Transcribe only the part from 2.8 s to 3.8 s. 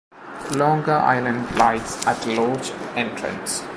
entrance.